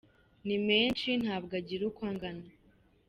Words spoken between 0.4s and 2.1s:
Ni menshi ntabwo agira uko